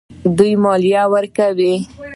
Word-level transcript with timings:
دوی 0.37 0.53
مالیه 0.63 1.03
ورکوي. 1.13 1.73